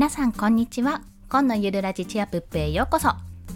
[0.00, 1.02] 皆さんこんにちは。
[1.28, 3.10] 今のゆるラジチアプップへようこそ。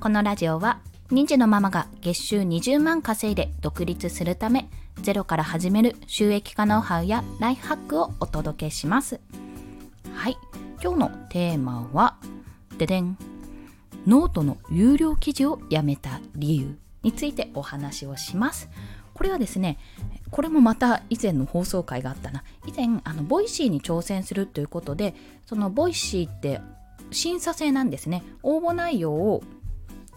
[0.00, 0.80] このラジオは
[1.10, 4.70] 2児のママが月収20万稼いで独立するため
[5.02, 9.20] ゼロから始める収益化ノウハウやライフハックをお届けします。
[10.14, 10.38] はい。
[10.82, 12.16] 今日のテーマは
[12.78, 13.18] ででん。
[14.06, 18.70] ノートの有料記事をやめた理由についてお話をします。
[19.12, 19.76] これはですね
[20.30, 22.44] これもまた以前の放送回があったな。
[22.66, 25.14] 以前あの Voicyに挑戦するということで
[25.46, 26.60] その Voicyって
[27.10, 28.22] 審査制なんですね。
[28.42, 29.42] 応募内容を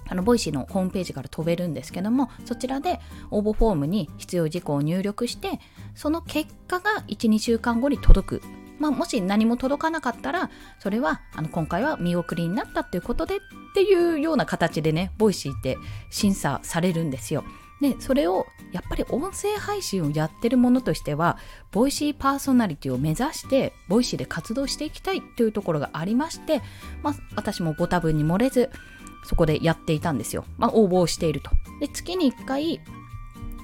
[0.08, 3.00] あの Voicyのホームページから飛べるんですけどもそちらで
[3.32, 5.60] 応募フォームに必要事項を入力して
[5.96, 8.42] その結果が12週間後に届く。
[8.80, 10.50] まあ、もし何も届かなかったら
[10.80, 13.40] それはあの今回は見送りになったっていうことでっ
[13.76, 15.78] ていうような形でね Voicyって
[16.10, 17.46] 審査されるんですよ。
[17.82, 21.38] でそれをやっぱり音声配信をやってるものとしては
[21.72, 26.62] Voicyパーソナリティを目指して Voicyで活動していきたいというところがありまして、
[27.02, 28.70] まあ、私もご多分に漏れず
[29.26, 31.52] そこでやっていたんですよ、まあ、応募をしていると。
[31.80, 32.82] で月に1回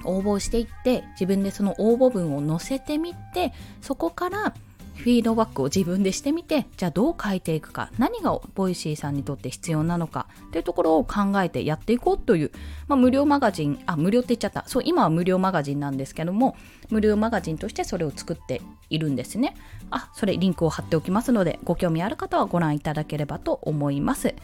[0.04, 3.52] 応募していって自分でその応募文を載せてみて
[3.82, 4.54] そこから
[4.96, 12.50] フィードバックを自分でしてみてじゃあどう変えていくか何が Voicyさんにとって必要なのかというところを考えてやっていこうという、
[12.86, 14.64] まあ、無料マガジンあ無料って言っちゃった。
[14.66, 16.56] そう今は無料マガジンなんですけども
[16.90, 19.54] 無料マガジンとしてそれを作っているんですね。
[19.90, 24.34] あそれリンクを貼っておきますのでご興味ある方はご覧いただければと思います。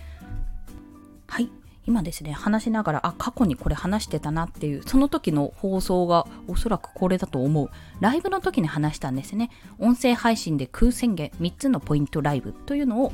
[1.26, 1.50] はい。
[1.86, 7.70] 今ですね話しながらあ過去にこれ話してたなっていうその時の放送がおそらくこれだと思う。
[8.00, 9.50] ライブの時に話したんですね。
[9.78, 13.12] 音声配信で空宣言3つのポイントライブというのを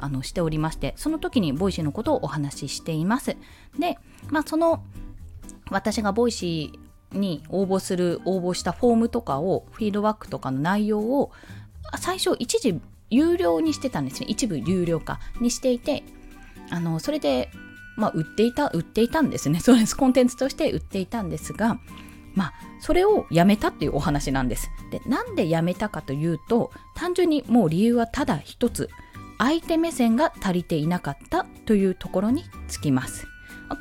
[0.00, 3.36] あのしておりましてその時に Voicyのことをお話ししています。
[3.78, 3.98] で
[4.30, 4.84] まあその
[5.70, 11.32] 私が Voicyに応募する応募したフォームとかをフィードバックとかの内容を
[11.98, 14.26] 最初一時有料にしてたんですね。
[14.28, 16.04] 一部有料化にしていて
[16.70, 17.50] あのそれで
[17.96, 19.60] まあ、売っていた、売っていたんですね。
[19.60, 19.96] そうです。
[19.96, 21.78] コンテンツとして売っていたんですが、
[22.34, 24.70] まあ、それをやめたっていうお話なんです。
[24.90, 28.88] で、なんでやめたかというと、単純にもう理由はただ一つ、
[29.38, 33.26] 相手目線が足りていなかったというところにつきます。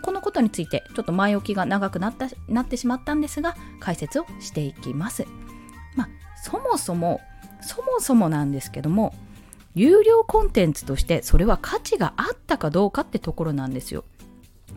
[0.02, 5.26] このことについてちょっと前置きが長くなったなってしまったんですが解説をしていきます。
[5.96, 6.10] まあ、
[6.44, 7.20] そもそも
[7.62, 9.14] そもそもなんですけども
[9.76, 14.04] 有料コンテンツとしてそれは価値があったかどうかってところなんですよ。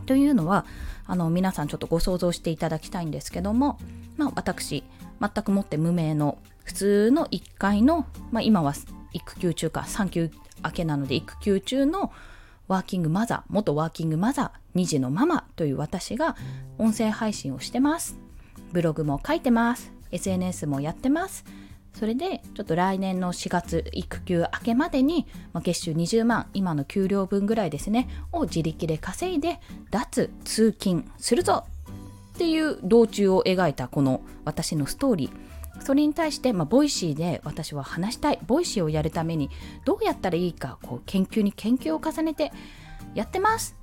[0.05, 0.65] というのは
[1.05, 3.79] あの皆さんちょっとご想像していただきたいんですけども、
[4.17, 4.83] まあ、私
[5.19, 8.73] 全くもって無名の普通の1階の、まあ、今は
[9.13, 10.31] 育休中か産休
[10.63, 12.11] 明けなので育休中の
[12.67, 16.35] ワーキングマザー元ワーキングマザー2児のママという私が
[16.77, 18.17] 音声配信をしてます。
[18.71, 19.91] ブログも書いてます。
[20.11, 21.45] SNS もやってます。
[21.97, 29.59] それでちょっと来年の4月育休明けまでに、まあ、月収20万今の給料分ぐらいですねを自力で稼いで
[29.91, 31.63] 脱通勤するぞ
[32.35, 35.55] っていう道中を描いたこの私のストーリー。
[35.81, 38.39] それに対して、まあ、 Voicyで私は話したい。
[38.45, 39.49] Voicyをやるために
[39.85, 42.51] どうやったらいいかこう研究に研究を重ねて
[43.13, 43.75] やってます。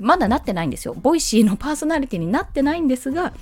[0.00, 0.94] まだなってないんですよ。
[0.94, 3.32] Voicyのパーソナリティになってないんですが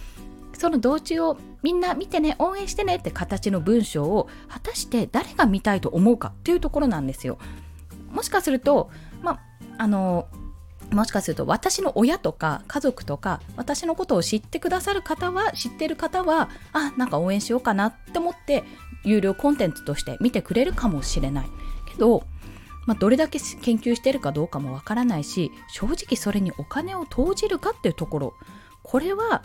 [0.59, 7.39] その道中をみんな見てね応援してねって形の文章を果たして誰が見たいと思うかっていうところなんですよ。
[8.11, 8.91] もしかすると
[9.23, 9.41] まあ
[9.79, 10.27] あの
[10.91, 18.65] もしかすると私の親とか家族とか私のことを知ってくださる方は知ってる方はあなんか応援しようかなって思って
[19.05, 21.47] 有料コンテンツとして見てくれるかもしれない
[21.89, 22.25] けど、
[22.87, 28.35] まあ、どれだけ研究してるかどうかもわからないし正直それにお金を投じるかっていうところ
[28.83, 29.43] これは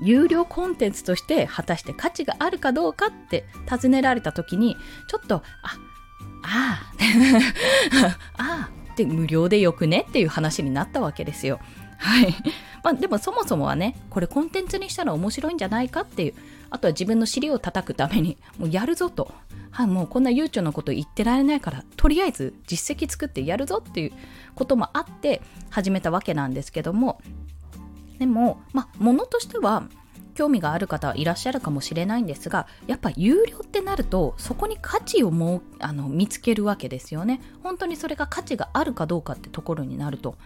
[0.00, 4.76] 有料コンテンツとして果たして価値があるかどうかって尋ねられた時に
[5.08, 5.42] ちょっとあ
[6.42, 6.92] あ
[8.36, 11.60] ああって無料でよくねっていう話になったわけですよ。
[11.98, 12.34] はい。
[12.82, 16.34] まあでもそもそもはね、これコンテンツにしたら面白いんじゃないかっていう、
[16.70, 19.32] あとは自分の尻を叩くために、もうやるぞと。
[19.70, 24.12] はい、もうこんな悠長なこと言ってられないから、とりあえず実績作ってやるぞっていう
[24.54, 27.20] こともあって始めたわけなんですけども、
[28.18, 29.84] でも、まあ、ものとしては
[30.34, 37.40] 興味がある方はいらっしゃるかもしれないんですがやっぱ有料ってなるとそこに価値をもうあの見つけるわけですよね。
[37.64, 40.36] 本当にそれが価値があるかどうかってところになると。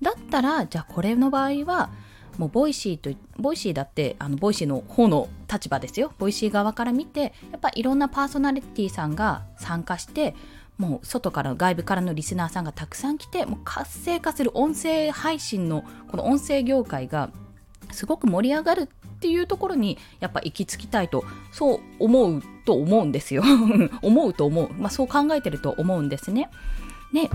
[0.00, 1.90] だったらじゃあこれの場合は
[2.38, 6.12] もう Voicyと Voicyだってあの Voicyの方の立場ですよ。
[6.18, 10.36] Voicy側から見てやっぱいろんなパーソナリティーさんが参加して
[10.80, 17.28] もう外から外部からのリスナーさんがたくさん来てもう活性化する音声配信のこの音声業界が
[17.92, 21.22] すごく盛り上がるっていうところにやっぱ行き着きたいと
[21.52, 23.42] そう思うと思うんですよ。
[24.00, 26.48] 思うと思う、まあ、そう考えてると思うんですね。
[27.12, 27.28] で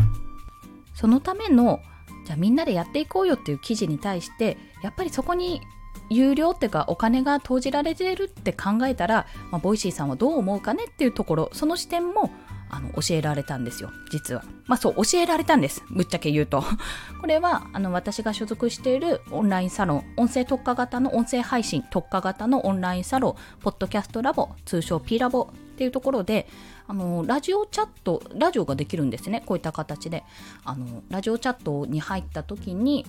[0.95, 1.81] そのための
[2.25, 5.61] じゃあみんなでやっていこうよっていう記事に対してやっぱりそこに
[6.09, 12.31] 有料っていうかお金が投じられてるって考えたら、まあ、 Voicyさんはどう思うかねっていうところその視点も
[12.75, 13.89] あの教えられたんですよ。
[14.11, 14.43] 実は。
[14.67, 15.81] まあそう教えられたんです。
[15.89, 16.61] ぶっちゃけ言うと。
[17.21, 26.47] これはあの私が所属しているオンラインサロン音声特化型の音声配信特化型のオンラインサロンポッドキャストラボ通称 P ラボっていうところで
[26.87, 29.41] あのラジオチャットラジオができるんですね。
[29.45, 30.25] こういった形で。
[30.65, 33.05] あのラジオチャットに入った時に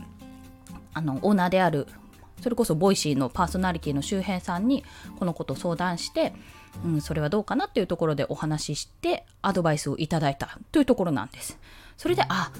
[0.94, 1.88] あのオーナーである
[2.40, 4.84] それこそ Voicyのパーソナリティの周平さんに
[5.18, 6.34] このこと相談して、
[6.84, 11.58] うん、それはどうかなっていうところでお話ししてアドバイスをいただいたというところなんです。
[11.96, 12.50] それであ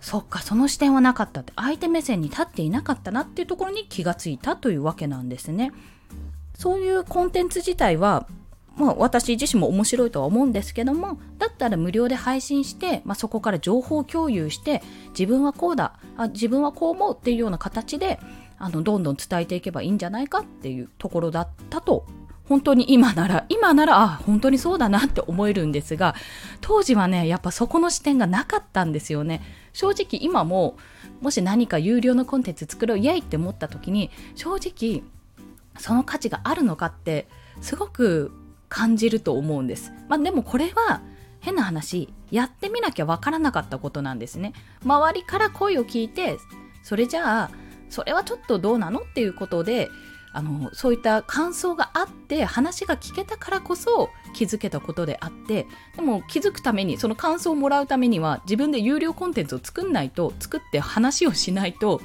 [0.00, 5.72] そっかその視点はなかったって相手目線に立っていなかったなっていうところに気がついたというわけなんですね。
[6.54, 8.26] そういうコンテンツ自体は
[8.76, 18.18] まあ、私自身も面白いとは思うんですけどもだったら無料で配信して、まあ、そこから情報共有して自分はこうだあ自分はこう思うっていうような形で
[18.58, 22.06] あのどんどん伝えていけばいいんじゃないかっていうところだったと
[22.48, 26.14] 本当に今なら今ならあ本当にそうだなって思えるんですが
[26.60, 29.42] 当時はねやっぱそこの視点がなかったんですよね
[29.72, 30.76] 正直今も
[31.20, 35.02] もし何か有料のコンテンツ作ろうイエイって思った時に正直
[35.78, 37.26] その価値があるのかって
[37.60, 38.30] すごく
[38.68, 39.92] 感じると思うんです。
[40.08, 41.00] まあ、でもこれは
[41.40, 44.52] 変な話やってみなきゃわからなかったことなんですね。
[44.84, 46.38] 周りから声を聞いて
[46.82, 47.50] それじゃあ
[47.88, 49.90] それはちょっとどうなのっていうことで
[50.34, 55.66] あのそういった感想があって話が聞けたからこそ気づけたことであって
[55.96, 62.00] でも気づくためにその感想をもらうためには自分で有料コンテンツを作んないと作って話をしないと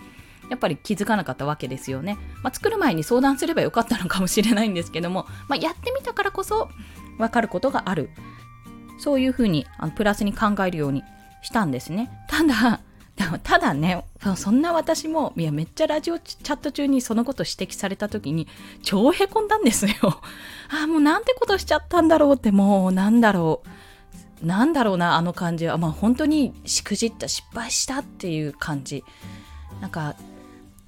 [0.50, 2.18] やっぱり気づかなかったわけですよね。
[2.44, 6.70] まあ、作る前に相談すればよかったのかもしれないんですけども、まあ、やってみたからこそ
[7.18, 8.10] 分かることがある。
[8.98, 11.04] そういうふうにあのプラスに考えるように
[11.42, 12.10] したんですね。
[12.28, 12.82] ただ、
[13.44, 14.04] ただね、
[14.36, 18.48] そんな私も、いや、めっちゃラジオチャット中にそのこと指摘された時に、
[18.82, 19.94] 超へこんだんですよ。
[20.72, 24.46] ああ、もうなんてことしちゃったんだろうって、もう、なんだろう。
[24.46, 25.78] なんだろうな、あの感じは。
[25.78, 29.04] まあ、本当にしくじった、失敗したっていう感じ。
[29.82, 30.16] なんか、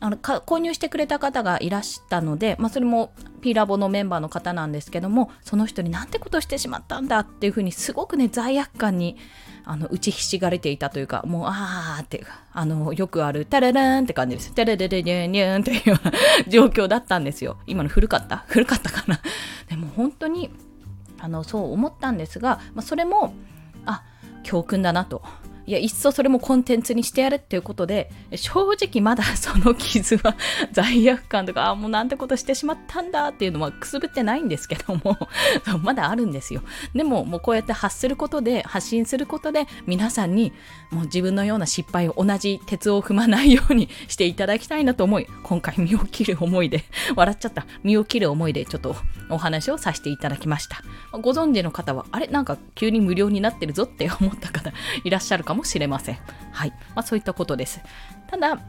[0.04, 9.16] あの購入してくれた方がいらしたので、まあ、それも P ラボのメンバーの方なんですけどもその人になんてことしてしまったんだっていうふうにすごくね罪悪感に
[9.64, 14.54] あの打ちひしがれていたというかもうあーってあのよくあるタララーンって感じです。
[14.56, 16.12] タラララニュンニューンっていうような
[16.48, 17.58] 状況だったんですよ。
[17.68, 18.44] 今の古かった？
[18.48, 19.20] 古かったかな？
[19.70, 20.50] でも本当に
[21.20, 23.36] あのそう思ったんですが、まあ、それも
[23.86, 24.04] あ
[24.42, 25.22] 教訓だなと。
[25.66, 30.36] いや、いっそそれもコンテンツにしてやれっていうことで、正直まだ その傷は
[30.72, 35.18] 罪悪感とか、ああ、もうなんてことしてしまったんだっていうのはくすぶってないんですけども
[35.84, 36.62] まだあるんですよ。
[36.94, 40.54] でも、もうこうやって発することで、発信することで、皆さんに
[40.92, 46.84] もう自分のような失敗を同じ鉄を踏まないようにしていただきたいなと思い、今回身を切る思いで、
[47.16, 48.96] 笑っちゃった、身を切る思いでちょっと
[49.30, 50.82] お話をさせていただきました。
[51.14, 52.28] ご存知の方は、あれ？
[52.28, 54.72] なんか急に無料になってるぞって思った方
[55.04, 56.18] いらっしゃるかかもしれません。
[56.52, 56.70] はい。
[56.96, 57.82] まあ、そういったことです。
[58.28, 58.60] ただ、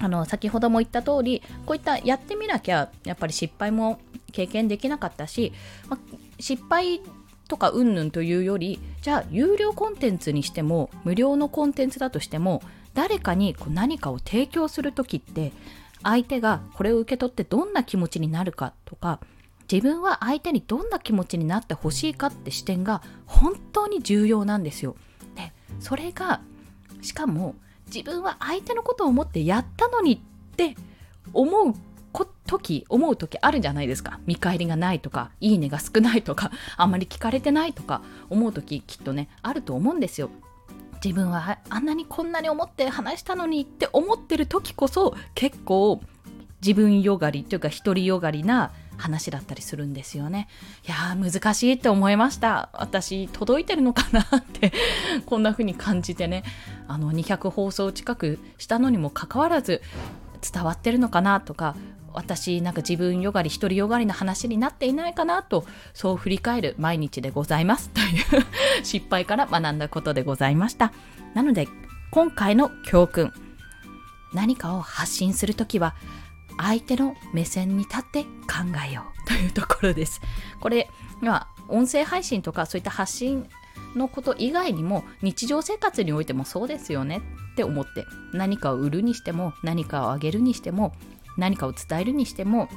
[0.00, 4.00] あの先ほども言った通りこういったやってみなきゃやっぱり失敗も
[4.32, 5.52] 経験できなかったし、
[5.88, 7.00] まあ、失敗
[7.46, 12.60] とかうんぬんというよりじゃあ有料コンテンツにしても無料のコンテンツだとしても
[12.92, 15.52] 誰かにこう何かを提供する時って
[16.02, 19.20] 相手がこれを受け取ってどんな気持ちになるかとか
[19.72, 24.96] 自分は相手にどんな気持ちになってほしいかって視点が本当に重要なんですよ。
[25.80, 26.40] それが
[27.02, 27.54] しかも
[27.86, 30.18] 自分は相手のことを思ってやったのにっ
[30.56, 30.76] て
[31.32, 31.74] 思う
[32.46, 34.20] 時思う時あるじゃないですか。
[34.26, 40.30] 見返りがないとかいいねが少ないとかあんまり聞かれてないとか思う時きっとねあると思うんですよ。
[41.02, 46.00] 自分はあんなにこんなに思って話したのにって思ってる時こそ結構
[46.62, 50.48] 自分よがりというか独りよがりな話だったりするんですよね。
[50.86, 52.70] いやー難しいって思いました。
[52.72, 54.72] 私届いてるのかなって
[55.26, 56.44] こんな風に感じてね
[56.88, 59.82] あの200放送近くしたのにもかかわらず
[60.52, 61.76] 伝わってるのかなとか
[62.14, 68.44] 私なんか自分よがり独りよがりの話になっていないかなとそう振り返る毎日でございますという
[68.84, 70.92] 失敗から学んだことでございました
[71.34, 71.66] なので
[72.12, 73.32] 今回の教訓
[74.32, 75.94] 何かを発信するときは
[76.58, 78.28] 相手の目線に立って考
[78.88, 80.20] えようというところです。
[80.60, 80.90] これ
[81.22, 83.48] は音声配信とかそういった発信
[83.94, 90.92] のこと以外にも日常生活においてもそうですよねって思って何かを売るにしても何かをあげるにしても
[91.36, 92.68] 何かを伝えるにしても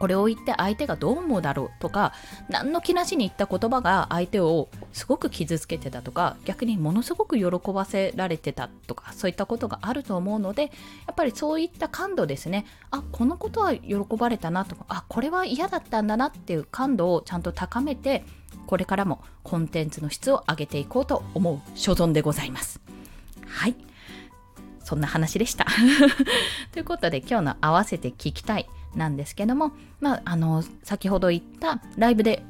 [0.00, 2.14] これを言って相手がどう思うだろうとか
[2.48, 10.68] 何の気なしに言った言葉が相手をすごく傷つけてたとか逆にものすごく喜ばせられてたとかそういったことがあると思うのでや
[11.12, 18.24] っぱりそういった感度ですねあこのことは喜ばれたなとかあこれは嫌だったんだなっていう感度をちゃんと高めて
[18.66, 22.80] これからもコンテンツの質を上げていこうと思う所存でございます。
[23.46, 23.76] はい
[24.82, 25.66] そんな話でした。
[26.72, 32.42] ということで今日の合わせて聞きたいなんですけども、まあ、あの先ほど言ったライブで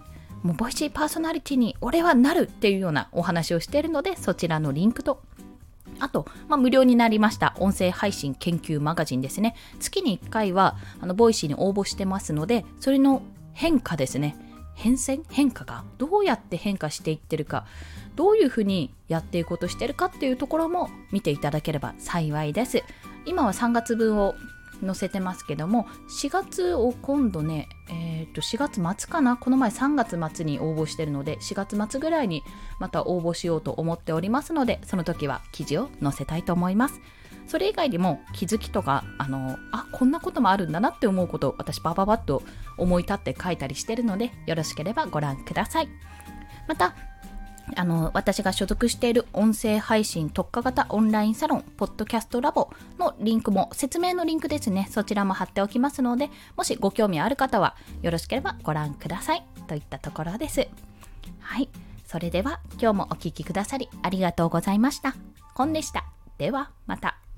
[0.43, 5.23] もう Voicyパーソナリティに俺はなるっていうようなお話をしているのでそちらのリンクと
[5.99, 9.55] あと、まあ、無料になりました音声配信研究マガジンですね。
[9.81, 14.35] 月に1回はあの Voicyに応募してますのでそれの変化ですね。
[14.75, 15.23] 変遷？
[15.29, 15.85] 変化が？
[15.99, 17.67] どうやって変化していってるか？
[18.17, 22.83] どういうふうにやっていこうとしてるかっていうところも見ていただければ幸いです。
[23.27, 24.35] 今は3月分を
[24.85, 29.37] 載せてますけども4月を今度ね、えー、と4月末かな？
[29.37, 32.43] この前3月末に応募してるので4月末ぐらいに
[32.79, 37.01] また応募しようと思っておりますのでその時は記事を載せたいと思います。
[37.47, 42.45] それ以外にも気づきとかあのあこんなこともあるんだなって思うことを私バババッと
[42.79, 45.89] 思い立って書いたりしてるのでよろしければご覧ください。
[46.69, 46.95] また
[47.77, 59.45] あの私が所属している音声配信特化型オンラインサロン、ポッドキャストラボのリンクも、説明のリンクですね、そちらも貼っておきますので、もしご興味ある方はよろしければご覧ください。
[59.67, 60.69] といったところです。
[61.41, 61.69] はい。
[62.07, 65.15] それでは今日もお聴きくださりありがとうございました。
[65.55, 66.05] コンでした。
[66.39, 67.30] ではまた。